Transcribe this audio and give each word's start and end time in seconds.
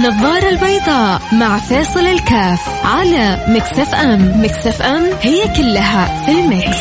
النظارة 0.00 0.48
البيضاء 0.48 1.22
مع 1.32 1.58
فاصل 1.58 2.00
الكاف 2.00 2.86
على 2.86 3.44
Mix 3.48 3.94
FM. 3.94 4.42
Mix 4.44 4.82
FM 4.82 5.04
هي 5.20 5.56
كلها 5.56 6.24
في 6.26 6.32
ال 6.32 6.42
Mix, 6.42 6.80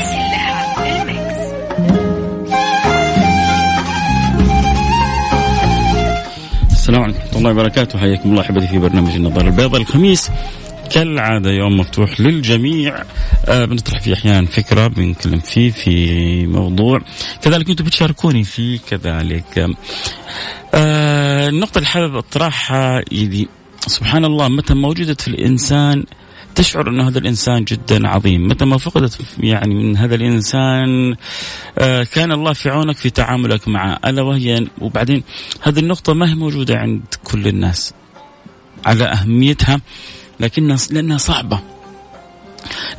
السلام 6.72 7.02
عليكم 7.02 7.20
ورحمة 7.20 7.38
الله 7.38 7.52
وبركاته. 7.52 8.00
حياكم 8.00 8.30
الله 8.30 8.42
أحبتي 8.42 8.68
في 8.68 8.78
برنامج 8.78 9.16
النظارة 9.16 9.48
البيضاء 9.48 9.82
الخميس. 9.82 10.32
كالعادة 10.92 11.50
يوم 11.50 11.78
مفتوح 11.78 12.20
للجميع. 12.20 13.04
آه 13.48 13.66
بنطرح 13.66 14.00
فيه 14.00 14.14
أحيانا 14.14 14.48
فكرة 14.48 14.88
بنتكلم 14.88 15.40
فيه 15.40 15.72
في 15.72 16.48
موضوع. 16.48 17.00
كذلك 17.42 17.70
أنتم 17.70 17.86
بتشاركوني 17.86 18.44
فيه 18.44 18.80
كذلك. 18.90 19.68
آه 20.74 21.50
النقطة 21.50 21.78
اللي 21.78 21.90
حابب 21.90 22.16
أطرحها 22.16 23.02
يدي 23.12 23.50
سبحان 23.88 24.26
الله 24.26 24.48
متى 24.48 24.74
ما 24.74 24.88
وجدت 24.88 25.22
في 25.22 25.28
الإنسان 25.28 26.04
تشعر 26.56 26.90
أن 26.90 27.02
هذا 27.02 27.20
الإنسان 27.20 27.64
جدا 27.64 28.08
عظيم. 28.08 28.48
متى 28.48 28.66
ما 28.66 28.78
فقدت 28.78 29.22
يعني 29.40 29.76
من 29.76 29.98
هذا 29.98 30.16
الإنسان 30.16 31.16
آه 31.78 32.04
كان 32.04 32.32
الله 32.32 32.54
في 32.54 32.70
عونك 32.70 32.98
في 32.98 33.10
تعاملك 33.10 33.68
معه. 33.68 34.00
ألا 34.06 34.22
وهي 34.22 34.68
وبعدين 34.82 35.24
هذه 35.62 35.80
النقطة 35.80 36.14
ما 36.14 36.30
هي 36.30 36.36
موجودة 36.36 36.78
عند 36.78 37.04
كل 37.24 37.48
الناس 37.48 37.94
على 38.86 39.06
أهميتها 39.06 39.82
لكنها 40.40 40.78
لأنها 40.92 41.18
صعبة. 41.18 41.60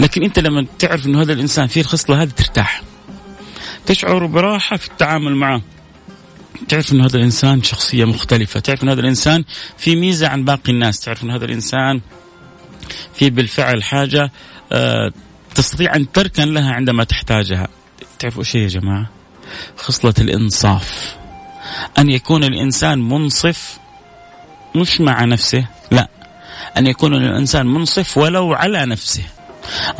لكن 0.00 0.22
أنت 0.22 0.38
لما 0.38 0.66
تعرف 0.78 1.06
أن 1.06 1.16
هذا 1.16 1.32
الإنسان 1.32 1.66
فيه 1.66 1.80
الخصلة 1.80 2.22
هذه 2.22 2.30
ترتاح. 2.30 2.82
تشعر 3.86 4.26
براحة 4.26 4.76
في 4.76 4.88
التعامل 4.88 5.34
معه. 5.34 5.62
تعرف 6.68 6.92
أن 6.92 7.00
هذا 7.00 7.16
الإنسان 7.16 7.62
شخصية 7.62 8.04
مختلفة. 8.04 8.60
تعرف 8.60 8.82
أن 8.82 8.88
هذا 8.88 9.00
الإنسان 9.00 9.44
في 9.78 9.96
ميزة 9.96 10.28
عن 10.28 10.44
باقي 10.44 10.72
الناس. 10.72 11.00
تعرف 11.00 11.24
أن 11.24 11.30
هذا 11.30 11.44
الإنسان 11.44 12.00
في 13.14 13.30
بالفعل 13.30 13.82
حاجة 13.82 14.32
آه، 14.72 15.12
تستطيع 15.54 15.96
أن 15.96 16.12
تركن 16.12 16.54
لها 16.54 16.72
عندما 16.72 17.04
تحتاجها. 17.04 17.68
تعرفوا 18.18 18.42
شيء 18.42 18.60
يا 18.60 18.68
جماعة؟ 18.68 19.10
خصلة 19.76 20.14
الإنصاف. 20.18 21.16
أن 21.98 22.10
يكون 22.10 22.44
الإنسان 22.44 22.98
منصف 22.98 23.78
مش 24.76 25.00
مع 25.00 25.24
نفسه 25.24 25.66
لا. 25.90 26.08
أن 26.76 26.86
يكون 26.86 27.14
الإنسان 27.14 27.66
منصف 27.66 28.18
ولو 28.18 28.54
على 28.54 28.86
نفسه. 28.86 29.22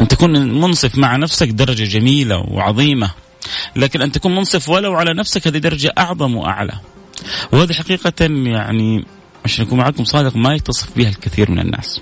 أن 0.01 0.09
تكون 0.09 0.61
منصف 0.61 0.99
مع 0.99 1.17
نفسك 1.17 1.49
درجة 1.49 1.85
جميلة 1.85 2.37
وعظيمة. 2.49 3.11
لكن 3.77 4.03
أن 4.03 4.13
تكون 4.13 4.35
منصف 4.35 4.69
ولو 4.69 4.95
على 4.95 5.15
نفسك 5.15 5.47
هذه 5.47 5.59
درجة 5.59 5.93
أعظم 5.99 6.37
وأعلى. 6.37 6.73
وهذه 7.53 7.73
حقيقة 7.73 8.27
يعني 8.45 9.05
عشان 9.45 9.67
أكون 9.67 9.79
معكم 9.79 10.05
صادق 10.05 10.37
ما 10.37 10.55
يتصف 10.55 10.97
بها 10.97 11.09
الكثير 11.09 11.51
من 11.51 11.59
الناس. 11.59 12.01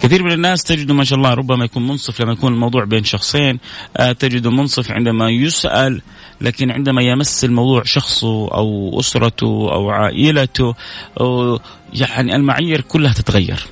كثير 0.00 0.22
من 0.22 0.32
الناس 0.32 0.64
تجده 0.64 0.94
ما 0.94 1.04
شاء 1.04 1.18
الله 1.18 1.34
ربما 1.34 1.64
يكون 1.64 1.86
منصف 1.86 2.20
لما 2.20 2.32
يكون 2.32 2.52
الموضوع 2.52 2.84
بين 2.84 3.04
شخصين 3.04 3.58
آه، 3.96 4.12
تجده 4.12 4.50
منصف 4.50 4.90
عندما 4.90 5.30
يسأل 5.30 6.02
لكن 6.40 6.70
عندما 6.70 7.02
يمس 7.02 7.44
الموضوع 7.44 7.82
شخصه 7.84 8.48
أو 8.54 9.00
أسرته 9.00 9.72
أو 9.72 9.90
عائلته 9.90 10.74
أو 11.20 11.60
يعني 11.92 12.36
المعايير 12.36 12.80
كلها 12.80 13.12
تتغير. 13.12 13.66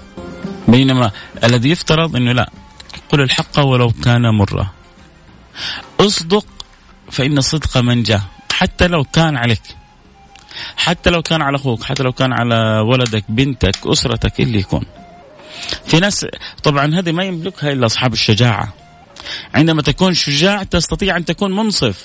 بينما 0.69 1.11
الذي 1.45 1.71
يفترض 1.71 2.17
أنه 2.17 2.33
لا 2.33 2.51
قل 3.09 3.21
الحق 3.21 3.59
ولو 3.59 3.91
كان 4.05 4.35
مرة. 4.35 4.76
اصدق 6.01 6.47
فإن 7.11 7.39
الصدق 7.39 7.79
منجاه 7.79 8.23
حتى 8.53 8.87
لو 8.87 9.05
كان 9.05 9.37
عليك 9.37 9.63
حتى 10.77 11.11
لو 11.11 11.23
كان 11.23 11.43
على 11.43 11.57
أخوك 11.57 11.83
حتى 11.83 12.03
لو 12.03 12.13
كان 12.13 12.33
على 12.33 12.81
ولدك 12.81 13.25
بنتك 13.29 13.87
أسرتك 13.87 14.41
اللي 14.41 14.59
يكون. 14.59 14.87
في 15.87 16.01
ناس 16.01 16.27
طبعا 16.63 16.95
هذه 16.95 17.13
ما 17.13 17.25
يملكها 17.25 17.73
إلا 17.73 17.87
أصحاب 17.87 18.13
الشجاعة. 18.13 18.73
عندما 19.55 19.83
تكون 19.83 20.15
شجاع 20.15 20.63
تستطيع 20.63 21.17
أن 21.17 21.25
تكون 21.25 21.57
منصف. 21.57 22.05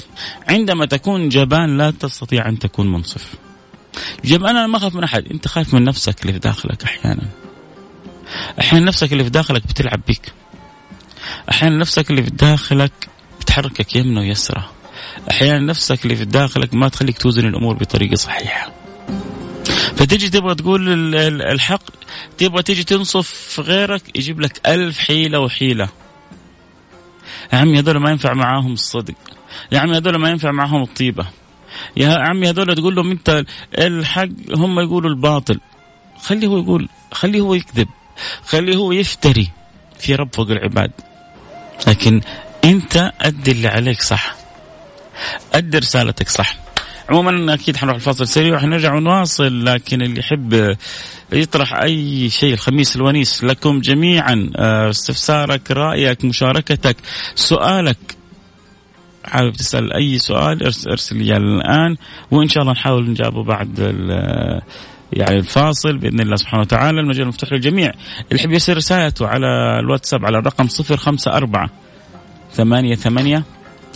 عندما 0.50 0.86
تكون 0.86 1.30
جبان 1.30 1.78
لا 1.78 1.92
تستطيع 1.92 2.50
أن 2.50 2.60
تكون 2.60 2.92
منصف. 2.92 3.34
جب 4.26 4.44
أنا 4.44 4.68
ما 4.68 4.78
أخاف 4.78 4.96
من 4.96 5.04
أحد. 5.04 5.26
أنت 5.32 5.48
خايف 5.48 5.74
من 5.74 5.84
نفسك 5.84 6.22
اللي 6.22 6.34
في 6.34 6.40
داخلك 6.40 6.84
أحيانا. 6.84 7.28
أحيانا 8.60 8.86
نفسك 8.86 9.12
اللي 9.14 9.24
في 9.24 9.30
داخلك 9.30 9.68
بتلعب 9.68 10.02
بك 10.08 10.34
أحيانا 11.52 11.78
نفسك 11.78 12.12
اللي 12.12 12.24
في 12.24 12.30
داخلك 12.30 12.92
بتحركك 13.52 13.96
يمنى 13.96 14.20
ويسرى. 14.20 14.64
أحيانا 15.32 15.60
نفسك 15.60 16.04
اللي 16.04 16.16
في 16.16 16.26
داخلك 16.26 16.74
ما 16.74 16.90
تخليك 16.90 17.18
توزن 17.18 17.48
الأمور 17.48 17.76
بطريقة 17.76 18.16
صحيحة. 18.16 18.72
فتجي 19.96 20.30
تبغى 20.30 20.56
تقول 20.56 21.16
الحق 21.42 21.84
تبغى 22.38 22.64
تيجي 22.64 22.84
تنصف 22.84 23.60
غيرك 23.60 24.18
يجيب 24.18 24.40
لك 24.42 24.68
ألف 24.68 25.00
حيلة 25.00 25.40
وحيلة. 25.40 25.90
يا 27.54 27.58
عمي 27.58 27.80
هذول 27.80 27.98
ما 27.98 28.12
ينفع 28.12 28.34
معاهم 28.34 28.74
الصدق. 28.74 29.16
يا 29.72 29.80
عمي 29.80 29.98
هذول 29.98 30.16
ما 30.16 30.30
ينفع 30.30 30.52
معاهم 30.52 30.82
الطيبة. 30.82 31.26
يا 31.98 32.18
عمي 32.20 32.50
هذول 32.50 32.76
تقول 32.76 32.96
لهم 32.96 33.12
أنت 33.12 33.46
الحق 33.78 34.30
هم 34.56 34.80
يقولوا 34.80 35.10
الباطل. 35.10 35.60
خليه 36.22 36.48
هو 36.48 36.58
يقول 36.58 36.90
خليه 37.12 37.42
هو 37.42 37.54
يكذب. 37.54 37.88
خليه 38.46 38.76
هو 38.76 38.92
يفتري 38.92 39.50
في 40.00 40.16
رب 40.16 40.30
فوق 40.36 40.50
العباد. 40.52 40.92
لكن 41.88 42.22
انت 42.66 43.12
ادي 43.22 43.52
اللي 43.52 43.68
عليك 43.68 44.02
صح. 44.02 44.36
ادي 45.54 45.78
رسالتك 45.78 46.30
صح. 46.30 46.56
عموما 47.10 47.54
أكيد 47.54 47.78
حنروح 47.78 47.96
الفاصل 47.96 48.28
سريع 48.28 48.56
وحنرجع 48.56 48.94
ونواصل 48.94 49.66
لكن 49.66 50.02
اللي 50.02 50.20
يحب 50.20 50.76
يطرح 51.34 51.74
أي 51.74 52.30
شيء 52.30 52.54
الخميس 52.54 52.96
الونيس 52.96 53.44
لكم 53.44 53.80
جميعا 53.82 54.52
آه، 54.56 54.90
استفسارك 54.90 55.72
رأيك 55.72 56.26
مشاركتك 56.26 56.98
سؤالك. 57.36 57.98
حابب 59.26 59.54
تسأل 59.54 59.94
أي 59.94 60.20
سؤال 60.20 60.64
إرسل 60.64 61.18
لي 61.18 61.38
الآن 61.38 61.96
وإن 62.32 62.48
شاء 62.48 62.62
الله 62.62 62.74
نحاول 62.74 63.10
نجاوبه 63.10 63.44
بعد 63.44 63.80
يعني 65.14 65.38
الفاصل 65.38 65.98
بإذن 65.98 66.20
الله 66.20 66.36
سبحانه 66.36 66.62
وتعالى. 66.62 67.00
المجال 67.00 67.28
مفتوح 67.28 67.54
للجميع. 67.54 67.92
اللي 68.32 68.40
يحب 68.40 68.52
يرسل 68.52 68.78
رسالته 68.78 69.28
على 69.28 69.80
الواتساب 69.80 70.26
على 70.26 70.38
الرقم 70.38 70.68
054 70.92 71.70
ثمانية 72.54 72.96
ثمانية 72.96 73.44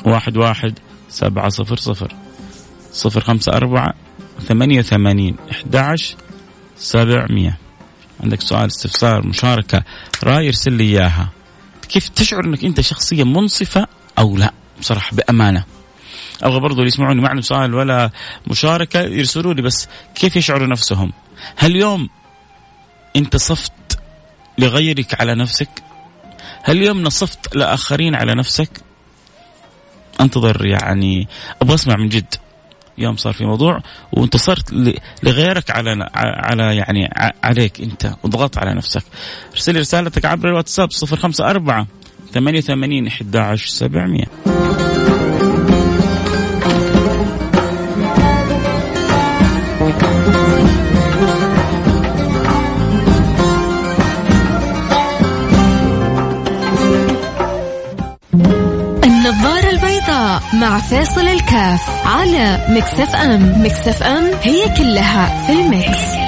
واحد 0.05 0.37
واحد 0.37 0.79
سبعة 1.09 1.49
صفر 1.49 1.75
صفر 1.75 2.15
صفر 2.91 3.21
خمسة 3.21 3.51
أربعة 3.51 3.93
ثمانية 4.47 4.79
وثمانين 4.79 5.35
أحد 5.51 5.75
عشر 5.75 6.15
سبعمية. 6.77 7.57
عندك 8.23 8.41
سؤال 8.41 8.65
استفسار 8.65 9.27
مشاركة 9.27 9.83
رأي 10.23 10.47
ارسل 10.47 10.73
لي 10.73 10.83
إياها. 10.83 11.29
كيف 11.89 12.09
تشعر 12.09 12.45
أنك 12.45 12.65
أنت 12.65 12.81
شخصية 12.81 13.23
منصفة 13.23 13.87
أو 14.19 14.37
لا؟ 14.37 14.53
بصراحة 14.79 15.15
بأمانة. 15.15 15.63
أبغى 16.43 16.59
برضو 16.59 16.75
اللي 16.75 16.87
يسمعوني 16.87 17.27
عندهم 17.27 17.41
سؤال 17.41 17.73
ولا 17.73 18.11
مشاركة 18.47 18.99
يرسلوا 18.99 19.53
لي 19.53 19.61
بس 19.61 19.87
كيف 20.15 20.35
يشعروا 20.35 20.67
نفسهم؟ 20.67 21.13
هل 21.55 21.71
اليوم 21.71 22.09
أنت 23.15 23.37
صفت 23.37 23.99
لغيرك 24.57 25.21
على 25.21 25.35
نفسك؟ 25.35 25.69
هل 26.67 26.77
اليوم 26.77 27.01
نصفت 27.01 27.55
لآخرين 27.55 28.15
على 28.15 28.35
نفسك؟ 28.35 28.69
أنتظر 30.21 30.65
يعني 30.65 31.27
أبغى 31.61 31.75
أسمع 31.75 31.95
من 31.95 32.09
جد. 32.09 32.35
يوم 32.97 33.15
صار 33.15 33.33
في 33.33 33.45
موضوع 33.45 33.81
وانتصرت 34.11 34.73
لغيرك 35.23 35.71
على 35.71 36.09
على 36.15 36.75
يعني 36.75 37.09
عليك 37.43 37.81
أنت 37.81 38.15
وضغطت 38.23 38.57
على 38.57 38.73
نفسك. 38.73 39.03
ارسل 39.53 39.79
رسالتك 39.79 40.25
عبر 40.25 40.49
الواتساب 40.49 40.89
054 40.91 41.87
88 42.33 43.07
11 43.07 43.67
700 43.67 44.94
مع 60.75 60.81
الكاف 61.29 62.07
على 62.07 62.65
Mix 62.69 63.15
FM 63.15 63.65
Mix 63.65 64.03
FM 64.03 64.31
هي 64.43 64.69
كلها 64.77 65.45
في 65.47 65.53
ال 65.53 65.68
mix. 65.68 66.24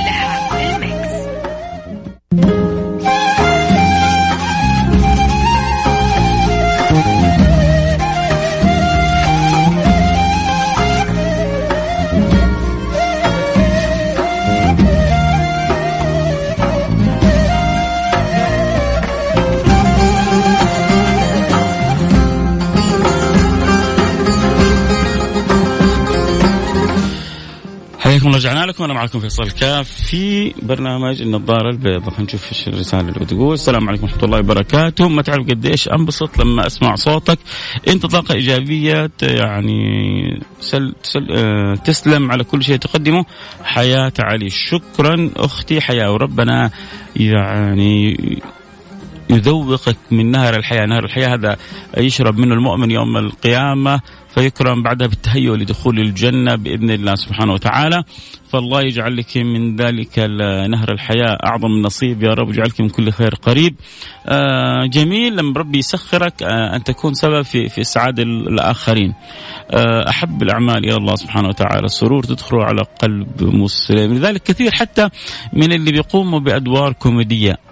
رجعنا 28.38 28.66
لكم 28.66 28.84
أنا 28.84 28.94
معكم 28.94 29.20
فيصل 29.20 29.52
كاف 29.52 29.92
في 29.92 30.54
برنامج 30.62 31.22
النظارة 31.22 31.70
البيضاء. 31.70 32.22
نشوف 32.22 32.48
إيش 32.50 32.68
الرسالة 32.68 33.10
اللي 33.10 33.20
بتقول. 33.20 33.54
السلام 33.54 33.90
عليكم 33.90 34.04
ورحمة 34.04 34.24
الله 34.24 34.40
وبركاته. 34.40 35.10
ما 35.10 35.22
تعرف 35.22 35.48
قديش 35.48 35.88
أنبسط 35.88 36.38
لما 36.40 36.68
أسمع 36.68 36.96
صوتك. 36.96 37.40
أنت 37.88 38.06
طاقة 38.06 38.34
إيجابية 38.34 39.12
يعني 39.22 39.80
سل 40.60 40.96
سل 41.04 41.28
آه 41.32 41.74
تسلم 41.74 42.32
على 42.32 42.44
كل 42.44 42.64
شيء 42.64 42.78
تقدمه. 42.78 43.26
حياه 43.64 44.14
علي. 44.20 44.50
شكرا 44.50 45.30
أختي 45.38 45.82
حياة 45.82 46.12
وربنا 46.12 46.72
يعني 47.16 48.18
يذوقك 49.30 49.98
من 50.12 50.32
نهر 50.32 50.56
الحياة، 50.56 50.86
نهر 50.86 51.04
الحياة 51.06 51.36
هذا 51.36 51.58
يشرب 51.98 52.38
منه 52.38 52.54
المؤمن 52.54 52.92
يوم 52.92 53.18
القيامة 53.18 54.02
فيكرم 54.36 54.84
بعدها 54.84 55.08
بالتهيؤ 55.08 55.56
لدخول 55.56 56.00
الجنة 56.00 56.56
بإذن 56.56 56.92
الله 56.92 57.16
سبحانه 57.16 57.54
وتعالى. 57.54 58.04
فالله 58.50 58.82
يجعل 58.82 59.18
لك 59.18 59.38
من 59.38 59.76
ذلك 59.76 60.20
نهر 60.70 60.92
الحياة 60.92 61.38
أعظم 61.46 61.72
نصيب. 61.82 62.24
يا 62.24 62.30
رب 62.30 62.50
يجعلك 62.50 62.82
من 62.82 62.90
كل 62.90 63.12
خير 63.12 63.36
قريب. 63.36 63.76
آه 64.28 64.86
جميل. 64.86 65.36
لما 65.36 65.54
ربي 65.60 65.78
يسخرك 65.78 66.44
آه 66.44 66.76
أن 66.76 66.84
تكون 66.84 67.14
سبب 67.14 67.42
في 67.42 67.70
في 67.70 67.82
إسعاد 67.82 68.20
الآخرين. 68.20 69.14
آه 69.72 70.10
أحب 70.10 70.44
الأعمال 70.44 70.78
إلى 70.78 70.96
الله 70.96 71.16
سبحانه 71.16 71.48
وتعالى. 71.48 71.86
السرور 71.86 72.24
تدخل 72.24 72.58
على 72.58 72.82
قلب 73.02 73.44
مسلم. 73.44 74.14
لذلك 74.14 74.44
كثير 74.44 74.72
حتى 74.72 75.10
من 75.54 75.74
اللي 75.74 75.92
بيقوموا 75.92 76.40
بأدوار 76.40 76.94
كوميدية. 76.94 77.52
آه 77.52 77.67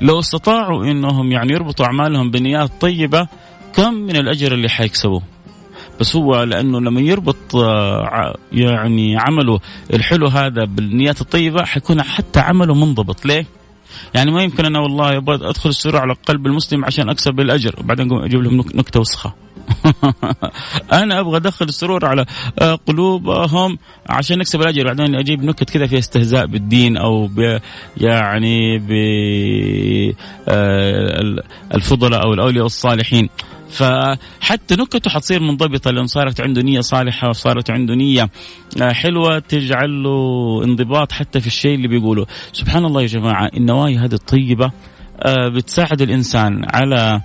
لو 0.00 0.18
استطاعوا 0.18 0.84
إنهم 0.84 1.32
يعني 1.32 1.52
يربطوا 1.52 1.86
أعمالهم 1.86 2.30
بنيات 2.30 2.70
طيبة 2.80 3.28
كم 3.74 3.94
من 3.94 4.16
الأجر 4.16 4.52
اللي 4.54 4.68
حيكسبوه؟ 4.68 5.22
بس 6.00 6.16
هو 6.16 6.42
لأنه 6.42 6.80
لما 6.80 7.00
يربط 7.00 7.56
آه 7.56 8.36
يعني 8.52 9.16
عمله 9.18 9.60
الحلو 9.92 10.26
هذا 10.26 10.64
بالنيات 10.64 11.20
الطيبة 11.20 11.64
حيكون 11.64 12.02
حتى 12.02 12.40
عمله 12.40 12.74
منضبط. 12.74 13.26
ليه؟ 13.26 13.46
يعني 14.14 14.30
ما 14.30 14.42
يمكن 14.42 14.64
أنا 14.64 14.78
والله 14.78 15.16
أبغى 15.16 15.48
أدخل 15.48 15.70
السرور 15.70 15.96
على 15.96 16.14
قلب 16.26 16.46
المسلم 16.46 16.84
عشان 16.84 17.08
أكسب 17.08 17.40
الأجر 17.40 17.74
وبعدين 17.78 18.12
أجيب 18.12 18.40
لهم 18.40 18.56
نكتة 18.56 19.00
وسخة. 19.00 19.34
أنا 21.02 21.20
أبغى 21.20 21.36
أدخل 21.36 21.64
السرور 21.64 22.06
على 22.06 22.26
آه، 22.58 22.74
قلوبهم 22.74 23.78
عشان 24.08 24.38
نكسب 24.38 24.60
الأجر. 24.60 24.84
بعدين 24.84 25.14
أجيب 25.14 25.44
نكت 25.44 25.70
كذا 25.70 25.86
فيها 25.86 25.98
استهزاء 25.98 26.46
بالدين 26.46 26.96
أو 26.96 27.26
ب 27.26 27.58
يعني 27.96 28.78
ب 28.78 28.92
آه، 30.48 31.42
الفضلاء 31.74 32.22
أو 32.24 32.34
الأولياء 32.34 32.66
الصالحين. 32.66 33.28
فحتى 33.70 34.74
نكته 34.74 35.10
حتصير 35.10 35.40
منضبطة 35.40 35.90
لأن 35.90 36.06
صارت 36.06 36.40
عنده 36.40 36.62
نية 36.62 36.80
صالحة 36.80 37.28
وصارت 37.28 37.70
عنده 37.70 37.94
نية 37.94 38.30
آه، 38.82 38.92
حلوة 38.92 39.38
تجعل 39.38 40.02
له 40.02 40.60
انضباط 40.64 41.12
حتى 41.12 41.40
في 41.40 41.46
الشيء 41.46 41.74
اللي 41.74 41.88
بيقوله. 41.88 42.26
سبحان 42.52 42.84
الله 42.84 43.02
يا 43.02 43.06
جماعة 43.06 43.50
النوايا 43.56 44.00
هذه 44.00 44.14
الطيبة 44.14 44.70
بتساعد 45.26 46.02
الإنسان 46.02 46.64
على 46.74 47.20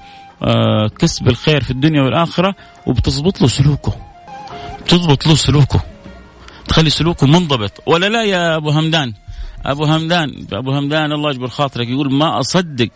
كسب 0.99 1.27
الخير 1.27 1.63
في 1.63 1.71
الدنيا 1.71 2.01
والآخرة 2.01 2.55
وبتضبط 2.85 3.41
له 3.41 3.47
سلوكه. 3.47 3.95
بتضبط 4.85 5.27
له 5.27 5.35
سلوكه. 5.35 5.83
تخلي 6.67 6.89
سلوكه 6.89 7.27
منضبط. 7.27 7.71
ولا 7.85 8.05
لا 8.09 8.23
يا 8.23 8.55
أبو 8.55 8.69
همدان؟ 8.69 9.13
أبو 9.65 9.85
همدان 9.85 10.47
أبو 10.53 10.71
همدان 10.71 11.11
الله 11.11 11.29
يجبر 11.29 11.47
خاطرك 11.47 11.87
يقول 11.87 12.13
ما 12.13 12.39
أصدق 12.39 12.89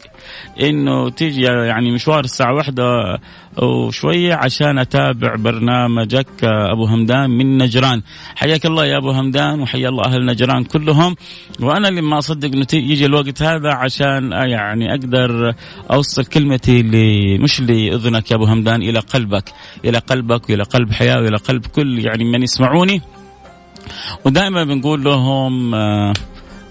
إنه 0.62 1.10
تيجي 1.10 1.42
يعني 1.44 1.92
مشوار 1.92 2.24
الساعة 2.24 2.54
واحدة 2.54 3.20
وشوية 3.58 4.34
عشان 4.34 4.80
أتابع 4.80 5.36
برنامجك 5.36 6.44
أبو 6.44 6.86
همدان 6.86 7.30
من 7.30 7.58
نجران. 7.58 8.02
حياك 8.36 8.66
الله 8.66 8.86
يا 8.86 8.98
أبو 8.98 9.12
همدان 9.12 9.60
وحيا 9.60 9.90
الله 9.90 10.04
أهل 10.06 10.26
نجران 10.26 10.64
كلهم. 10.64 11.16
وأنا 11.60 11.88
اللي 11.90 12.02
ما 12.02 12.18
أصدق 12.18 12.48
إنه 12.48 12.68
يجي 12.74 13.06
الوقت 13.06 13.42
هذا 13.42 13.74
عشان 13.74 14.32
يعني 14.32 14.92
أقدر 14.92 15.54
أوصل 15.92 16.26
كلمتي 16.26 16.80
اللي 16.80 17.38
مش 17.38 17.62
لأذنك 17.62 18.32
يا 18.32 18.36
أبو 18.36 18.46
همدان 18.46 18.82
إلى 18.82 19.00
قلبك 19.00 19.54
إلى 19.86 19.98
قلبك 19.98 20.50
وإلى 20.50 20.64
قلب 20.64 20.92
حياة 20.92 21.22
وإلى 21.22 21.38
قلب 21.38 21.66
كل 21.66 22.00
يعني 22.06 22.24
من 22.24 22.44
يسمعوني. 22.44 23.02
ودائما 24.26 24.64
بنقول 24.64 25.04
لهم 25.04 25.76
آه، 25.76 26.14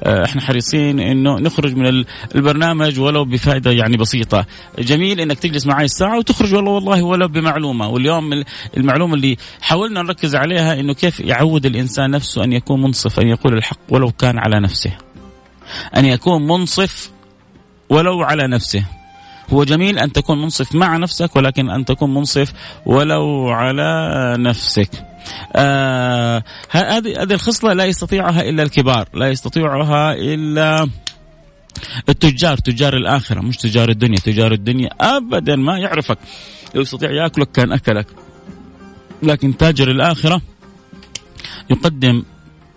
إحنا 0.03 0.41
حريصين 0.41 1.01
إنه 1.01 1.35
نخرج 1.39 1.77
من 1.77 2.05
البرنامج 2.35 3.01
ولو 3.01 3.25
بفائده 3.25 3.71
يعني 3.71 3.97
بسيطة. 3.97 4.47
جميل 4.79 5.21
إنك 5.21 5.39
تجلس 5.39 5.67
معي 5.67 5.85
الساعة 5.85 6.19
وتخرج 6.19 6.55
والله 6.55 6.71
والله 6.73 7.03
ولو 7.03 7.29
بمعلومة. 7.29 7.89
واليوم 7.89 8.45
المعلومة 8.77 9.15
اللي 9.15 9.37
حاولنا 9.61 10.03
نركز 10.03 10.35
عليها 10.35 10.81
إنه 10.81 10.95
كيف 10.95 11.21
يعود 11.21 11.67
الإنسان 11.67 12.11
نفسه 12.11 12.45
أن 12.45 12.53
يكون 12.53 12.83
منصف 12.83 13.21
أن 13.21 13.29
يقول 13.29 13.55
الحق 13.55 13.79
ولو 13.89 14.13
كان 14.13 14.39
على 14.39 14.61
نفسه. 14.61 14.93
أن 15.97 16.05
يكون 16.05 16.47
منصف 16.47 17.11
ولو 17.91 18.23
على 18.23 18.49
نفسه. 18.49 18.85
هو 19.53 19.65
جميل 19.65 19.99
أن 19.99 20.13
تكون 20.13 20.43
منصف 20.43 20.75
مع 20.75 20.97
نفسك 20.97 21.37
ولكن 21.37 21.71
أن 21.71 21.85
تكون 21.85 22.15
منصف 22.15 22.53
ولو 22.87 23.49
على 23.49 24.37
نفسك. 24.39 25.10
آه 25.57 26.43
هذه 26.71 27.23
هذه 27.23 27.33
الخصلة 27.33 27.73
لا 27.73 27.85
يستطيعها 27.85 28.41
إلا 28.41 28.63
الكبار 28.63 29.09
لا 29.15 29.29
يستطيعها 29.29 30.13
إلا 30.13 30.89
التجار 32.09 32.59
تجار 32.59 32.97
الآخرة 32.97 33.41
مش 33.41 33.57
تجار 33.57 33.89
الدنيا. 33.89 34.19
تجار 34.19 34.53
الدنيا 34.53 34.91
أبدا 35.01 35.57
ما 35.57 35.79
يعرفك. 35.79 36.19
لو 36.75 36.83
يستطيع 36.83 37.11
يأكلك 37.11 37.53
كان 37.53 37.73
أكلك. 37.73 38.07
لكن 39.23 39.57
تاجر 39.57 39.91
الآخرة 39.91 40.41
يقدم 41.71 42.23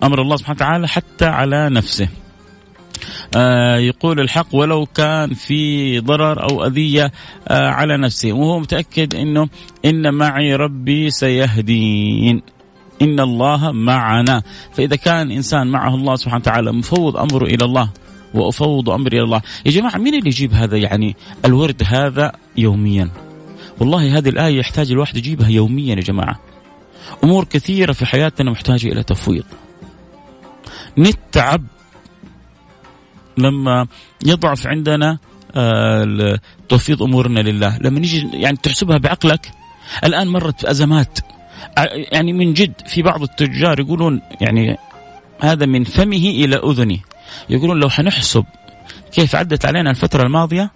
أمر 0.03 0.21
الله 0.21 0.35
سبحانه 0.35 0.56
وتعالى 0.56 0.88
حتى 0.88 1.25
على 1.25 1.69
نفسه. 1.69 2.07
يقول 3.77 4.19
الحق 4.19 4.56
ولو 4.56 4.86
كان 4.86 5.33
في 5.33 6.00
ضرر 6.00 6.50
أو 6.50 6.65
أذية 6.65 7.12
آه 7.48 7.69
على 7.69 7.98
نفسه. 7.98 8.33
وهو 8.33 8.60
متأكد 8.60 9.15
إنه 9.15 9.50
إن 9.86 10.13
معي 10.13 10.56
ربي 10.56 11.10
سيهدين. 11.10 12.42
إن 13.01 13.19
الله 13.19 13.71
معنا. 13.71 14.42
فإذا 14.74 14.95
كان 14.95 15.31
إنسان 15.31 15.68
معه 15.68 15.95
الله 15.95 16.15
سبحانه 16.15 16.42
وتعالى 16.42 16.71
مفوض 16.71 17.18
أمره 17.18 17.45
إلى 17.45 17.65
الله 17.65 17.89
وأفوض 18.33 18.89
أمري 18.89 19.18
إلى 19.18 19.25
الله. 19.25 19.42
يا 19.66 19.71
جماعة 19.71 19.98
مين 19.98 20.13
اللي 20.13 20.30
يجيب 20.30 20.54
هذا 20.54 20.77
يعني 20.77 21.16
الورد 21.45 21.83
هذا 21.86 22.31
يوميا؟ 22.57 23.09
والله 23.80 24.18
هذه 24.18 24.30
الآية 24.30 24.59
يحتاج 24.59 24.92
الواحد 24.92 25.18
يجيبها 25.18 25.50
يوميا 25.50 25.95
يا 25.95 26.01
جماعة. 26.01 26.39
أمور 27.24 27.44
كثيرة 27.44 27.92
في 27.92 28.06
حياتنا 28.06 28.51
محتاجة 28.51 28.88
إلى 28.88 29.04
تفويض. 29.04 29.44
نتعب 30.98 31.63
لما 33.38 33.87
يضعف 34.25 34.68
عندنا 34.68 35.18
آه، 35.56 36.40
تفويض 36.69 37.04
أمورنا 37.04 37.40
لله. 37.40 37.78
لما 37.78 37.99
نيجي 37.99 38.30
يعني 38.33 38.57
تحسبها 38.57 38.97
بعقلك 38.97 39.52
الآن 40.04 40.28
مرت 40.28 40.66
أزمات. 40.66 41.19
يعني 42.11 42.33
من 42.33 42.54
جد 42.54 42.73
في 42.87 43.02
بعض 43.02 43.21
التجار 43.21 43.80
يقولون 43.80 44.21
يعني 44.42 44.78
هذا 45.40 45.66
من 45.66 45.83
فمه 45.83 46.18
إلى 46.18 46.56
أذنه. 46.56 46.99
يقولون 47.49 47.80
لو 47.80 47.90
حنحسب 47.90 48.45
كيف 49.11 49.35
عدت 49.35 49.66
علينا 49.66 49.90
الفترة 49.90 50.23
الماضية 50.23 50.71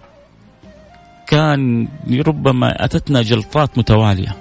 كان 1.26 1.88
ربما 2.26 2.84
أتتنا 2.84 3.22
جلطات 3.22 3.78
متوالية. 3.78 4.36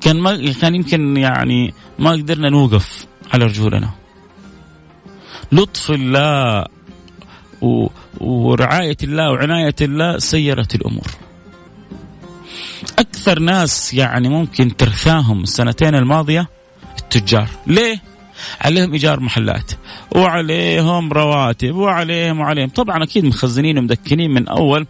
كان 0.00 0.16
ما 0.20 0.52
كان 0.52 0.74
يمكن 0.74 1.16
يعني 1.16 1.74
ما 1.98 2.10
قدرنا 2.10 2.50
نوقف 2.50 3.06
على 3.32 3.44
رجولنا. 3.44 3.90
لطف 5.52 5.90
الله 5.90 6.64
ورعاية 8.20 8.96
الله 9.02 9.30
وعناية 9.32 9.74
الله 9.80 10.18
سيرت 10.18 10.74
الأمور. 10.74 11.06
أكثر 12.98 13.38
ناس 13.38 13.94
يعني 13.94 14.28
ممكن 14.28 14.76
ترثاهم 14.76 15.42
السنتين 15.42 15.94
الماضية 15.94 16.48
التجار. 16.98 17.48
ليه؟ 17.66 18.02
عليهم 18.60 18.92
إيجار 18.92 19.20
محلات 19.20 19.72
وعليهم 20.16 21.12
رواتب 21.12 21.74
وعليهم 21.74 22.40
وعليهم. 22.40 22.68
طبعا 22.68 23.02
أكيد 23.04 23.24
مخزنين 23.24 23.78
ومدكنين 23.78 24.30
من 24.30 24.48
أول 24.48 24.86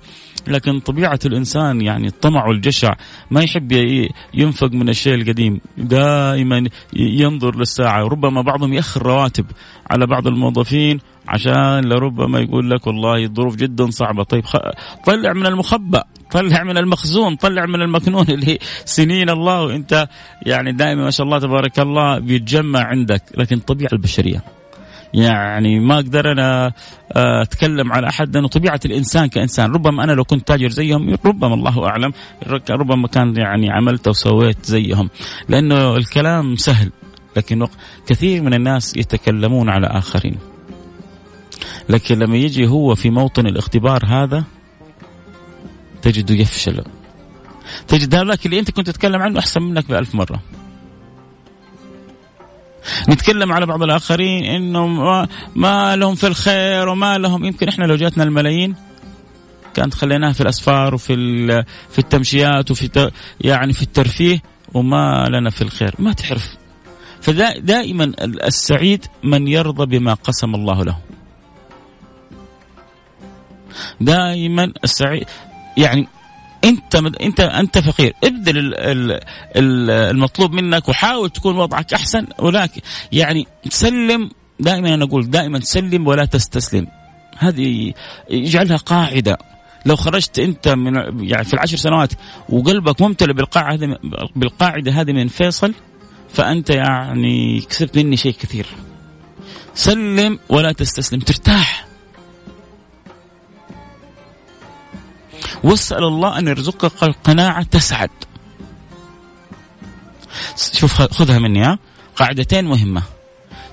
لكن 0.48 0.80
طبيعة 0.80 1.18
الإنسان 1.26 1.80
يعني 1.80 2.06
الطمع 2.06 2.46
والجشع 2.46 2.94
ما 3.30 3.42
يحب 3.42 3.72
ينفق 4.34 4.72
من 4.72 4.88
الشيء 4.88 5.14
القديم 5.14 5.60
دائما 5.78 6.68
ينظر 6.96 7.56
للساعة. 7.56 8.04
وربما 8.04 8.42
بعضهم 8.42 8.72
يأخر 8.72 9.02
رواتب 9.02 9.46
على 9.90 10.06
بعض 10.06 10.26
الموظفين 10.26 11.00
عشان 11.28 11.80
لربما 11.80 12.40
يقول 12.40 12.70
لك 12.70 12.86
والله 12.86 13.24
الظروف 13.24 13.56
جدا 13.56 13.90
صعبة. 13.90 14.22
طيب 14.22 14.44
خ... 14.44 14.56
طلع 15.06 15.32
من 15.32 15.46
المخبأ 15.46 16.04
طلع 16.30 16.64
من 16.64 16.78
المخزون 16.78 17.36
طلع 17.36 17.66
من 17.66 17.82
المكنون 17.82 18.26
اللي 18.28 18.58
سنين 18.84 19.30
الله 19.30 19.62
وإنت 19.62 20.08
يعني 20.46 20.72
دائما 20.72 21.04
ما 21.04 21.10
شاء 21.10 21.26
الله 21.26 21.38
تبارك 21.38 21.80
الله 21.80 22.18
بيتجمع 22.18 22.80
عندك. 22.80 23.22
لكن 23.36 23.56
الطبيعة 23.56 23.90
البشرية 23.92 24.57
يعني 25.14 25.80
ما 25.80 25.94
أقدر 25.94 26.32
أنا 26.32 26.72
آه، 27.12 27.42
أتكلم 27.42 27.92
على 27.92 28.08
أحد 28.08 28.34
لأنه 28.34 28.48
طبيعة 28.48 28.80
الإنسان 28.84 29.26
كإنسان. 29.26 29.72
ربما 29.72 30.04
أنا 30.04 30.12
لو 30.12 30.24
كنت 30.24 30.48
تاجر 30.48 30.68
زيهم 30.68 31.16
ربما 31.24 31.54
الله 31.54 31.86
أعلم 31.86 32.12
ربما 32.70 33.08
كان 33.08 33.36
يعني 33.36 33.70
عملت 33.70 34.08
وسويت 34.08 34.64
زيهم. 34.64 35.10
لأنه 35.48 35.96
الكلام 35.96 36.56
سهل 36.56 36.92
لكن 37.36 37.66
كثير 38.06 38.42
من 38.42 38.54
الناس 38.54 38.96
يتكلمون 38.96 39.68
على 39.68 39.86
آخرين. 39.86 40.38
لكن 41.88 42.18
لما 42.18 42.36
يجي 42.36 42.66
هو 42.66 42.94
في 42.94 43.10
موطن 43.10 43.46
الاختبار 43.46 44.06
هذا 44.06 44.44
تجده 46.02 46.34
يفشل. 46.34 46.84
تجد 47.88 48.14
هذاك 48.14 48.46
اللي 48.46 48.58
أنت 48.58 48.70
كنت 48.70 48.86
تتكلم 48.90 49.22
عنه 49.22 49.38
أحسن 49.38 49.62
منك 49.62 49.88
بألف 49.88 50.14
مرة. 50.14 50.42
نتكلم 53.08 53.52
على 53.52 53.66
بعض 53.66 53.82
الآخرين 53.82 54.44
إنه 54.44 54.86
ما 55.54 55.96
لهم 55.96 56.14
في 56.14 56.26
الخير 56.26 56.88
وما 56.88 57.18
لهم. 57.18 57.44
يمكن 57.44 57.68
إحنا 57.68 57.84
لو 57.84 57.96
جاتنا 57.96 58.24
الملايين 58.24 58.74
كانت 59.74 59.94
خليناها 59.94 60.32
في 60.32 60.40
الأسفار 60.40 60.94
وفي 60.94 61.14
في 61.90 61.98
التمشيات 61.98 62.70
وفي 62.70 63.10
يعني 63.40 63.72
في 63.72 63.82
الترفيه 63.82 64.42
وما 64.74 65.28
لنا 65.28 65.50
في 65.50 65.62
الخير. 65.62 65.94
ما 65.98 66.12
تعرف 66.12 66.56
فدائما 67.20 68.12
السعيد 68.22 69.06
من 69.24 69.48
يرضى 69.48 69.98
بما 69.98 70.14
قسم 70.14 70.54
الله 70.54 70.84
له. 70.84 70.98
دائما 74.00 74.72
السعيد 74.84 75.26
يعني 75.76 76.08
انت 76.68 76.94
انت 77.20 77.40
انت 77.40 77.78
فقير. 77.78 78.14
ابذل 78.24 78.74
المطلوب 79.56 80.52
منك 80.52 80.88
وحاول 80.88 81.30
تكون 81.30 81.56
وضعك 81.56 81.94
أحسن. 81.94 82.26
ولكن 82.38 82.80
يعني 83.12 83.46
سلم. 83.68 84.30
دائما 84.60 84.94
أنا 84.94 85.04
أقول 85.04 85.30
دائما 85.30 85.60
سلم 85.60 86.06
ولا 86.06 86.24
تستسلم. 86.24 86.86
هذه 87.38 87.92
اجعلها 88.30 88.76
قاعدة. 88.76 89.38
لو 89.86 89.96
خرجت 89.96 90.38
أنت 90.38 90.68
من 90.68 90.94
يعني 91.28 91.44
في 91.44 91.54
العشر 91.54 91.76
سنوات 91.76 92.12
وقلبك 92.48 93.02
ممتلئ 93.02 93.32
بالقاعدة 93.32 93.98
بالقاعدة 94.36 94.92
هذه 94.92 95.12
من 95.12 95.28
فيصل 95.28 95.74
فأنت 96.32 96.70
يعني 96.70 97.60
كسبت 97.60 97.98
مني 97.98 98.16
شيء 98.16 98.32
كثير. 98.32 98.66
سلم 99.74 100.38
ولا 100.48 100.72
تستسلم. 100.72 101.20
ترتاح. 101.20 101.87
واسأل 105.64 106.04
الله 106.04 106.38
أن 106.38 106.48
يرزقك 106.48 107.02
القناعة 107.02 107.62
تسعد. 107.62 108.10
شوف 110.72 111.02
خذها 111.02 111.38
مني 111.38 111.64
ها. 111.64 111.78
قاعدتين 112.16 112.64
مهمة. 112.64 113.02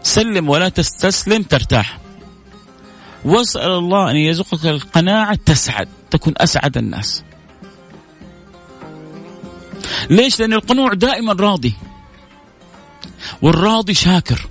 سلم 0.04 0.50
ولا 0.50 0.70
تستسلم 0.70 1.44
ترتاح. 1.44 1.98
واسأل 3.26 3.72
الله 3.72 4.12
أن 4.12 4.16
يرزقك 4.16 4.66
القناعة 4.66 5.36
تسعد 5.46 5.88
تكون 6.12 6.34
أسعد 6.38 6.78
الناس. 6.78 7.24
ليش؟ 10.10 10.40
لأن 10.40 10.54
القنوع 10.54 10.94
دائما 10.94 11.34
راضي. 11.34 11.74
والراضي 13.42 13.94
شاكر. 13.94 14.48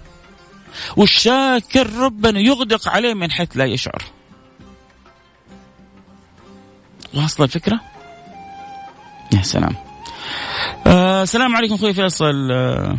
والشاكر 0.96 1.92
ربنا 1.92 2.40
يغدق 2.40 2.88
عليه 2.88 3.14
من 3.14 3.30
حيث 3.30 3.48
لا 3.54 3.64
يشعر. 3.64 4.02
واصلة 7.16 7.46
الفكرة؟ 7.46 7.80
يا 9.34 9.42
سلام. 9.42 9.74
آه 10.86 11.22
السلام 11.22 11.56
عليكم 11.56 11.74
أخوي 11.74 11.92
فيصل 11.94 12.50
آه 12.52 12.96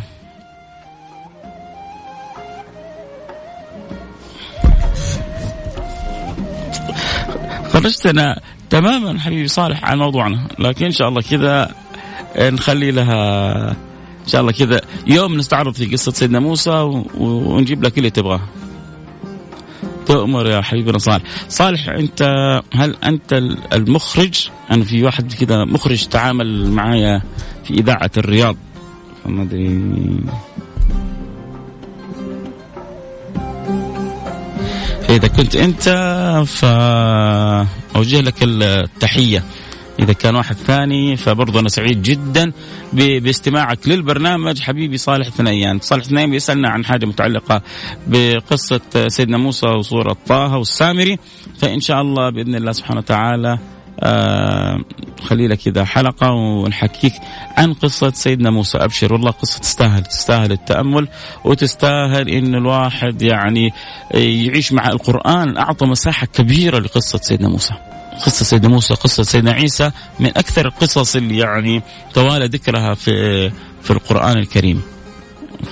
خرجتنا 7.72 8.40
تماما 8.70 9.20
حبيبي 9.20 9.48
صالح 9.48 9.84
عن 9.84 9.98
موضوعنا 9.98 10.48
لكن 10.58 10.84
إن 10.84 10.92
شاء 10.92 11.08
الله 11.08 11.22
كذا 11.22 11.74
نخلي 12.38 12.90
لها 12.90 13.70
إن 14.22 14.28
شاء 14.28 14.40
الله 14.40 14.52
كذا 14.52 14.80
يوم 15.06 15.36
نستعرض 15.36 15.74
في 15.74 15.86
قصة 15.86 16.12
سيدنا 16.12 16.40
موسى 16.40 17.02
ونجيب 17.18 17.84
لك 17.84 17.98
اللي 17.98 18.10
تبغاه 18.10 18.40
تؤمر 20.16 20.46
يا 20.46 20.60
حبيبنا 20.60 20.98
صالح. 20.98 21.22
صالح 21.48 21.88
أنت 21.88 22.22
هل 22.74 22.96
أنت 23.04 23.32
المخرج؟ 23.72 24.48
أنا 24.70 24.84
في 24.84 25.02
واحد 25.02 25.32
كذا 25.32 25.64
مخرج 25.64 26.06
تعامل 26.06 26.70
معايا 26.70 27.22
في 27.64 27.74
إذاعة 27.74 28.10
الرياض. 28.16 28.56
ما 29.26 29.42
أدري. 29.42 29.80
فاذا 35.08 35.28
كنت 35.28 35.56
أنت 35.56 35.84
فأوجه 36.46 38.20
لك 38.20 38.34
التحية. 38.42 39.42
إذا 39.98 40.12
كان 40.12 40.36
واحد 40.36 40.56
ثاني 40.56 41.16
فبرضه 41.16 41.60
أنا 41.60 41.68
سعيد 41.68 42.02
جدا 42.02 42.52
باستماعك 42.92 43.88
للبرنامج. 43.88 44.60
حبيبي 44.60 44.96
صالح 44.96 45.28
ثنيان 45.28 45.80
صالح 45.80 46.04
ثنيان 46.04 46.30
بيسألنا 46.30 46.68
عن 46.68 46.84
حاجة 46.84 47.06
متعلقة 47.06 47.62
بقصة 48.06 49.08
سيدنا 49.08 49.38
موسى 49.38 49.66
وصوره 49.66 50.16
طه 50.26 50.56
والسامري. 50.56 51.18
فإن 51.58 51.80
شاء 51.80 52.00
الله 52.00 52.30
بإذن 52.30 52.54
الله 52.54 52.72
سبحانه 52.72 53.00
وتعالى 53.00 53.58
آه 54.00 54.78
خلي 55.20 55.48
لك 55.48 55.58
كذا 55.58 55.84
حلقة 55.84 56.30
ونحكيك 56.32 57.12
عن 57.56 57.72
قصة 57.72 58.10
سيدنا 58.10 58.50
موسى. 58.50 58.78
أبشر 58.78 59.12
والله 59.12 59.30
قصة 59.30 59.60
تستاهل 59.60 60.02
تستاهل 60.02 60.52
التأمل 60.52 61.08
وتستاهل 61.44 62.28
إن 62.28 62.54
الواحد 62.54 63.22
يعني 63.22 63.72
يعيش 64.14 64.72
مع 64.72 64.88
القرآن. 64.88 65.56
أعطى 65.56 65.86
مساحة 65.86 66.26
كبيرة 66.26 66.78
لقصة 66.78 67.18
سيدنا 67.22 67.48
موسى. 67.48 67.74
قصة 68.26 68.44
سيدنا 68.44 68.68
موسى 68.68 68.94
قصة 68.94 69.22
سيدنا 69.22 69.52
عيسى 69.52 69.90
من 70.20 70.26
أكثر 70.26 70.66
القصص 70.66 71.16
اللي 71.16 71.38
يعني 71.38 71.82
توالى 72.14 72.46
ذكرها 72.46 72.94
في 72.94 73.50
في 73.82 73.90
القرآن 73.90 74.38
الكريم. 74.38 74.82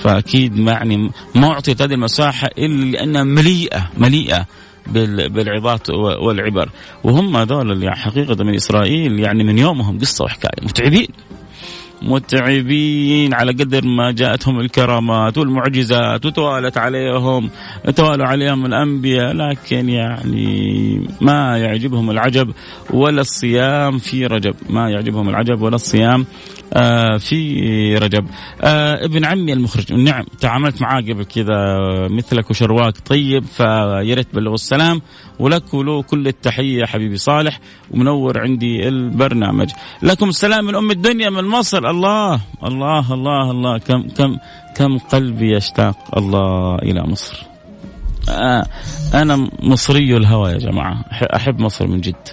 فأكيد 0.03 0.57
يعني 0.57 1.11
ما 1.35 1.51
أعطيت 1.51 1.81
هذه 1.81 1.93
المساحة 1.93 2.49
إلا 2.57 2.97
لأنها 2.97 3.23
مليئة 3.23 3.89
مليئة 3.97 4.45
بالعظات 4.87 5.89
والعبر. 5.89 6.69
وهم 7.03 7.37
هذول 7.37 7.89
حقيقة 7.95 8.43
من 8.43 8.55
إسرائيل 8.55 9.19
يعني 9.19 9.43
من 9.43 9.57
يومهم 9.57 9.99
قصة 9.99 10.25
وحكاية. 10.25 10.65
متعبين. 10.65 11.07
متعبين 12.01 13.33
على 13.33 13.51
قدر 13.51 13.85
ما 13.85 14.11
جاءتهم 14.11 14.59
الكرامات 14.59 15.37
والمعجزات 15.37 16.25
وتوالت 16.25 16.77
عليهم 16.77 17.49
توالوا 17.95 18.27
عليهم 18.27 18.65
الأنبياء 18.65 19.33
لكن 19.33 19.89
يعني 19.89 21.07
ما 21.21 21.57
يعجبهم 21.57 22.11
العجب 22.11 22.53
ولا 22.89 23.21
الصيام 23.21 23.97
في 23.97 24.25
رجب. 24.25 24.55
ما 24.69 24.89
يعجبهم 24.89 25.29
العجب 25.29 25.61
ولا 25.61 25.75
الصيام 25.75 26.25
آه 26.73 27.17
في 27.17 27.95
رجب. 27.95 28.27
آه 28.61 29.05
ابن 29.05 29.25
عمي 29.25 29.53
المخرج 29.53 29.93
نعم 29.93 30.23
تعاملت 30.39 30.81
معاه 30.81 31.01
قبل 31.01 31.23
كذا 31.23 31.55
مثلك 32.09 32.49
وشرواك 32.49 32.97
طيب 33.05 33.43
فياريت 33.43 34.27
بلغوا 34.33 34.55
السلام 34.55 35.01
ولك 35.39 35.73
وله 35.73 36.01
كل 36.01 36.27
التحية 36.27 36.85
حبيبي 36.85 37.17
صالح 37.17 37.59
ومنور 37.91 38.39
عندي 38.39 38.87
البرنامج. 38.87 39.69
لكم 40.01 40.29
السلام 40.29 40.65
من 40.65 40.75
أم 40.75 40.91
الدنيا 40.91 41.29
من 41.29 41.43
مصر. 41.43 41.84
الله 41.85 42.41
الله 42.63 43.13
الله 43.13 43.51
الله. 43.51 43.77
كم 43.77 44.07
كم 44.07 44.37
كم 44.75 44.97
قلبي 44.97 45.55
يشتاق 45.55 45.97
الله 46.17 46.75
إلى 46.75 47.03
مصر. 47.03 47.45
أنا 49.13 49.49
مصري 49.63 50.17
الهوى 50.17 50.51
يا 50.51 50.57
جماعة. 50.57 51.05
أحب 51.11 51.59
مصر 51.59 51.87
من 51.87 52.01
جد. 52.01 52.27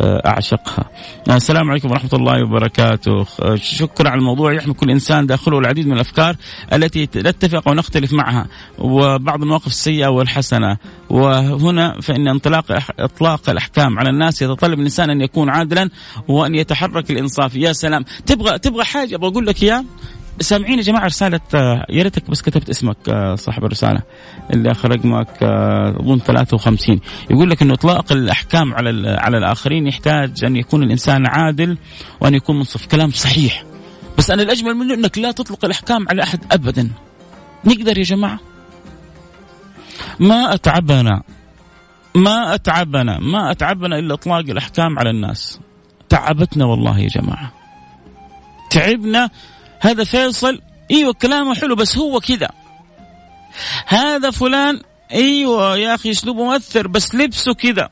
أعشقها. 0.00 0.90
آه، 1.30 1.36
السلام 1.36 1.70
عليكم 1.70 1.90
ورحمة 1.90 2.10
الله 2.12 2.42
وبركاته. 2.42 3.26
آه، 3.42 3.54
شكرا 3.54 4.10
على 4.10 4.18
الموضوع. 4.18 4.52
يحمل 4.52 4.74
كل 4.74 4.90
إنسان 4.90 5.26
داخله 5.26 5.58
العديد 5.58 5.86
من 5.86 5.92
الأفكار 5.92 6.36
التي 6.72 7.08
نتفق 7.16 7.68
ونختلف 7.68 8.12
معها 8.12 8.46
وبعض 8.78 9.42
المواقف 9.42 9.66
السيئة 9.66 10.06
والحسنة. 10.06 10.76
وهنا 11.10 12.00
فإن 12.00 12.28
انطلاق 12.28 12.64
إطلاق 12.98 13.50
الأحكام 13.50 13.98
على 13.98 14.10
الناس 14.10 14.42
يتطلب 14.42 14.78
الإنسان 14.78 15.10
أن 15.10 15.20
يكون 15.20 15.50
عادلا 15.50 15.90
وأن 16.28 16.54
يتحرك 16.54 17.10
الانصاف 17.10 17.56
يا 17.56 17.72
سلام. 17.72 18.04
تبغى 18.26 18.58
تبغى 18.58 18.84
حاجة؟ 18.84 19.14
أبغى 19.14 19.30
أقول 19.30 19.46
لك 19.46 19.62
اياه 19.62 19.84
سامعين 20.40 20.78
يا 20.78 20.82
جماعة 20.82 21.04
رسالة 21.04 21.40
يا 21.90 22.02
ريتك 22.02 22.30
بس 22.30 22.42
كتبت 22.42 22.70
اسمك 22.70 22.96
صاحب 23.34 23.64
الرسالة 23.64 24.02
اللي 24.50 24.70
اخر 24.70 24.90
رقمك 24.90 25.42
أظن 26.00 26.18
53 26.18 27.00
يقول 27.30 27.50
لك 27.50 27.62
إنه 27.62 27.74
إطلاق 27.74 28.12
الأحكام 28.12 28.74
على 28.74 29.16
على 29.18 29.38
الآخرين 29.38 29.86
يحتاج 29.86 30.44
أن 30.44 30.56
يكون 30.56 30.82
الإنسان 30.82 31.26
عادل 31.26 31.78
وأن 32.20 32.34
يكون 32.34 32.56
منصف. 32.56 32.86
كلام 32.86 33.10
صحيح. 33.10 33.64
بس 34.18 34.30
أنا 34.30 34.42
الأجمل 34.42 34.74
منه 34.74 34.94
إنك 34.94 35.18
لا 35.18 35.32
تطلق 35.32 35.64
الأحكام 35.64 36.08
على 36.08 36.22
أحد 36.22 36.40
ابدا. 36.52 36.90
نقدر 37.64 37.98
يا 37.98 38.02
جماعة؟ 38.02 38.38
ما 40.20 40.54
أتعبنا 40.54 41.22
ما 42.14 42.54
أتعبنا 42.54 43.18
ما 43.20 43.50
أتعبنا 43.50 43.98
إلا 43.98 44.14
إطلاق 44.14 44.38
الأحكام 44.38 44.98
على 44.98 45.10
الناس. 45.10 45.60
تعبتنا 46.08 46.64
والله 46.64 46.98
يا 46.98 47.08
جماعة. 47.08 47.52
تعبنا 48.70 49.30
هذا 49.84 50.04
فيصل 50.04 50.60
إيوه 50.90 51.12
كلامه 51.12 51.54
حلو 51.54 51.74
بس 51.74 51.98
هو 51.98 52.20
كذا. 52.20 52.48
هذا 53.86 54.30
فلان 54.30 54.80
إيوه 55.12 55.76
يا 55.76 55.94
أخي 55.94 56.10
أسلوبه 56.10 56.44
مؤثر 56.44 56.88
بس 56.88 57.14
لبسه 57.14 57.54
كذا. 57.54 57.88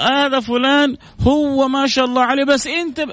هذا 0.00 0.40
فلان 0.40 0.96
هو 1.20 1.68
ما 1.68 1.86
شاء 1.86 2.04
الله 2.04 2.22
عليه 2.22 2.44
بس 2.44 2.66
أنت 2.66 3.00
ب... 3.00 3.12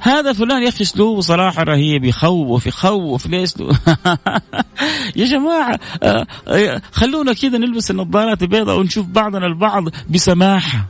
هذا 0.00 0.32
فلان 0.32 0.62
يا 0.62 0.68
أخي 0.68 0.84
أسلوبه 0.84 1.20
صراحة 1.20 1.62
رهيب 1.62 2.04
يخوف 2.04 2.66
يخوف 2.66 3.26
ليه 3.26 3.42
أسلوب؟ 3.42 3.70
يا 5.16 5.26
جماعة 5.26 5.78
آه، 6.02 6.26
آه، 6.48 6.82
خلونا 6.92 7.32
كذا 7.32 7.58
نلبس 7.58 7.90
النظارات 7.90 8.42
البيضاء 8.42 8.78
ونشوف 8.78 9.06
بعضنا 9.06 9.46
البعض 9.46 9.84
بسماحة. 10.10 10.86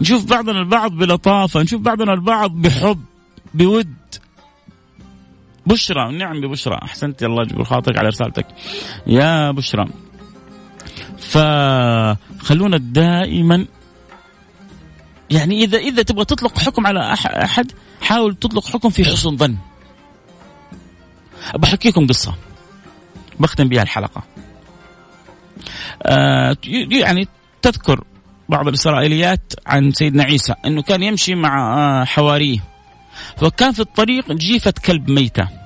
نشوف 0.00 0.24
بعضنا 0.24 0.58
البعض 0.58 0.92
بلطافة 0.92 1.62
نشوف 1.62 1.80
بعضنا 1.80 2.12
البعض 2.12 2.50
بحب 2.50 3.00
بود. 3.54 3.99
بشرى 5.70 6.12
نعم 6.12 6.40
ببشرى. 6.40 6.78
أحسنت 6.82 7.22
الله 7.22 7.42
يجبر 7.42 7.64
خاطرك 7.64 7.98
على 7.98 8.08
رسالتك. 8.08 8.46
يا 9.06 9.50
بشرى. 9.50 9.86
فخلونا 11.18 12.76
دائما 12.78 13.66
يعني 15.30 15.64
إذا 15.64 15.78
إذا 15.78 16.02
تبغى 16.02 16.24
تطلق 16.24 16.58
حكم 16.58 16.86
على 16.86 17.12
أحد 17.44 17.72
حاول 18.02 18.34
تطلق 18.34 18.66
حكم 18.66 18.90
في 18.90 19.04
حسن 19.04 19.36
ظن. 19.36 19.56
بحكيكم 21.54 22.06
قصة. 22.06 22.34
بختم 23.40 23.68
بها 23.68 23.82
الحلقة. 23.82 24.22
آه 26.02 26.56
يعني 26.90 27.28
تذكر 27.62 28.04
بعض 28.48 28.68
الإسرائيليات 28.68 29.52
عن 29.66 29.92
سيدنا 29.92 30.22
عيسى 30.24 30.54
إنه 30.66 30.82
كان 30.82 31.02
يمشي 31.02 31.34
مع 31.34 31.78
آه 31.78 32.04
حواريه. 32.04 32.58
فكان 33.36 33.72
في 33.72 33.80
الطريق 33.80 34.32
جيفة 34.32 34.74
كلب 34.84 35.10
ميتة. 35.10 35.59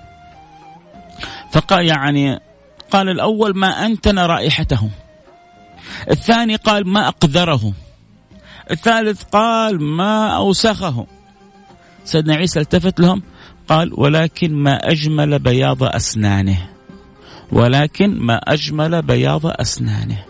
فقال 1.55 1.87
يعني 1.87 2.41
قال 2.91 3.09
الأول 3.09 3.59
ما 3.59 3.87
أنتن 3.87 4.19
رائحته 4.19 4.91
الثاني 6.11 6.57
قال 6.57 6.89
ما 6.89 7.09
اقذره 7.09 7.73
الثالث 8.71 9.23
قال 9.23 9.83
ما 9.83 10.37
أوسخه 10.37 11.07
سيدنا 12.05 12.35
عيسى 12.35 12.61
التفت 12.61 13.01
لهم 13.01 13.23
قال 13.69 13.91
ولكن 13.95 14.55
ما 14.55 14.77
أجمل 14.91 15.39
بياض 15.39 15.83
أسنانه. 15.83 16.69
ولكن 17.53 18.19
ما 18.19 18.37
أجمل 18.37 19.03
بياض 19.03 19.47
أسنانه. 19.47 20.25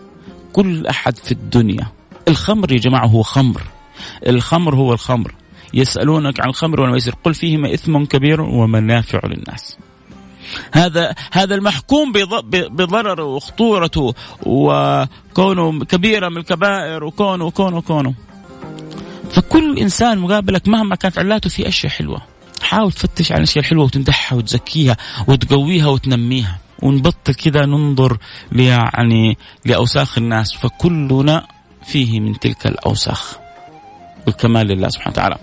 كل 0.53 0.87
أحد 0.87 1.17
في 1.17 1.31
الدنيا. 1.31 1.87
الخمر 2.27 2.71
يا 2.71 2.77
جماعة 2.77 3.05
هو 3.07 3.23
خمر. 3.23 3.61
الخمر 4.27 4.75
هو 4.75 4.93
الخمر. 4.93 5.35
يسألونك 5.73 6.39
عن 6.39 6.49
الخمر 6.49 6.81
والميسر. 6.81 7.15
قل 7.23 7.33
فيهما 7.33 7.73
إثم 7.73 8.03
كبير 8.05 8.41
ومنافع 8.41 9.19
للناس. 9.23 9.77
هذا 10.73 11.15
هذا 11.31 11.55
المحكوم 11.55 12.11
بضرره 12.51 13.23
وخطورته 13.23 14.13
وكونه 14.43 15.85
كبيرة 15.85 16.29
من 16.29 16.37
الكبائر 16.37 17.03
وكونه 17.03 17.45
وكونه 17.45 17.77
وكونه. 17.77 18.13
فكل 19.31 19.79
إنسان 19.79 20.17
مقابلك 20.19 20.67
مهما 20.67 20.95
كانت 20.95 21.19
علاته 21.19 21.49
في 21.49 21.67
أشياء 21.67 21.91
حلوة. 21.91 22.21
حاول 22.61 22.91
تفتش 22.91 23.31
على 23.31 23.37
الاشياء 23.37 23.65
الحلوه 23.65 23.85
وتمدحها 23.85 24.37
وتزكيها 24.37 24.97
وتقويها 25.27 25.87
وتنميها. 25.87 26.59
ونبطل 26.81 27.33
كذا 27.33 27.65
ننظر 27.65 28.17
يعني 28.51 29.37
لأوساخ 29.65 30.17
الناس. 30.17 30.53
فكلنا 30.53 31.47
فيه 31.85 32.19
من 32.19 32.39
تلك 32.39 32.67
الأوساخ. 32.67 33.44
والكمال 34.27 34.67
لله 34.67 34.89
سبحانه 34.89 35.11
وتعالى. 35.11 35.35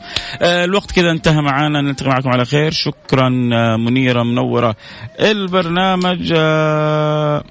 آه، 0.43 0.65
الوقت 0.65 0.93
كذا 0.93 1.11
انتهى 1.11 1.43
معنا 1.43 1.81
نلتقي 1.81 2.09
معكم 2.09 2.29
على 2.29 2.45
خير. 2.45 2.71
شكرا 2.71 3.51
آه، 3.53 3.77
منيرة 3.77 4.23
منورة. 4.23 4.77
البرنامج 5.21 6.33
آه، 6.37 7.45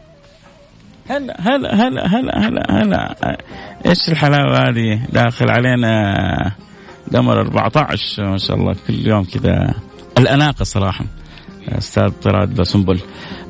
هلا 1.09 1.35
هلا 1.39 1.75
هلا 1.75 2.07
هلا 2.07 2.47
هلا 2.47 2.81
هلا. 2.83 3.37
إيش 3.85 4.09
الحلاوة 4.09 4.69
هذه؟ 4.69 5.01
داخل 5.09 5.49
علينا 5.49 6.51
قمر 7.13 7.41
14 7.41 8.29
ما 8.29 8.37
شاء 8.37 8.57
الله 8.57 8.75
كل 8.87 9.07
يوم 9.07 9.23
كذا. 9.23 9.73
الأناقة 10.17 10.63
صراحة 10.63 11.05
أستاذ 11.69 12.09
طراد 12.09 12.55
بسنبل. 12.55 12.99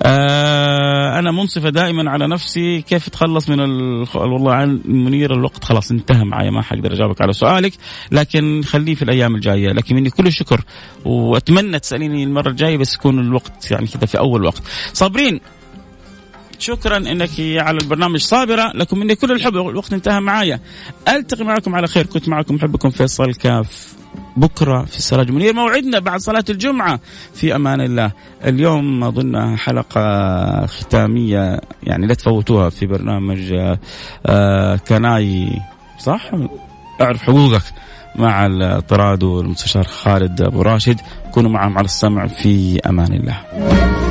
أنا 0.06 1.32
منصفة 1.32 1.70
دائما 1.70 2.12
على 2.12 2.28
نفسي. 2.28 2.82
كيف 2.82 3.08
اتخلص 3.08 3.50
من 3.50 3.60
ال... 3.60 4.08
والله 4.16 4.54
عن 4.54 4.82
منير 4.86 5.34
الوقت؟ 5.34 5.64
خلاص 5.64 5.92
انتهى 5.92 6.24
معي. 6.24 6.52
ما 6.52 6.62
حقدر 6.62 6.94
أجاوبك 6.94 7.22
على 7.22 7.34
سؤالك. 7.34 7.74
لكن 8.12 8.62
خليه 8.66 8.96
في 8.96 9.02
الأيام 9.02 9.36
الجاية. 9.36 9.68
لكن 9.68 9.96
مني 9.96 10.10
كل 10.10 10.28
الشكر. 10.28 10.62
وأتمنى 11.06 11.80
تسأليني 11.80 12.24
المرة 12.24 12.50
الجاية 12.50 12.78
بس 12.78 12.96
يكون 12.96 13.20
الوقت 13.20 13.72
يعني 13.72 13.88
كذا 13.88 14.06
في 14.06 14.18
أول 14.18 14.46
وقت. 14.46 14.64
صابرين 14.94 15.40
شكرا 16.60 16.98
إنك 16.98 17.30
على 17.40 17.78
البرنامج. 17.78 18.20
صابرة 18.20 18.72
لكم 18.76 19.00
مني 19.00 19.16
كل 19.16 19.32
الحب. 19.32 19.56
الوقت 19.56 19.94
انتهى 19.94 20.20
معايا. 20.20 20.60
ألتقي 21.08 21.44
معكم 21.46 21.76
على 21.76 21.88
خير. 21.88 22.06
كنت 22.06 22.30
معكم 22.30 22.56
محبكم 22.56 22.90
فيصل 22.90 23.34
كاف. 23.34 24.01
بكرة 24.38 24.86
في 24.86 25.02
سراج 25.02 25.32
منير 25.32 25.54
موعدنا 25.54 26.00
بعد 26.00 26.20
صلاة 26.20 26.46
الجمعة. 26.50 27.00
في 27.34 27.56
أمان 27.56 27.82
الله. 27.82 28.12
اليوم 28.46 29.04
أظن 29.04 29.58
حلقة 29.58 30.66
ختامية. 30.66 31.62
يعني 31.84 32.08
لا 32.08 32.14
تفوتوها 32.14 32.70
في 32.70 32.86
برنامج 32.86 33.54
آه، 34.26 34.76
كناي. 34.76 35.62
صح؟ 36.00 36.32
أعرف 37.02 37.24
حقوقك 37.24 37.64
مع 38.16 38.46
الطراد 38.46 39.24
والمستشار 39.24 39.84
خالد 39.84 40.42
أبو 40.42 40.62
راشد. 40.62 41.00
كونوا 41.32 41.52
معهم 41.52 41.78
على 41.78 41.86
السمع. 41.86 42.28
في 42.28 42.80
أمان 42.80 43.14
الله. 43.14 44.11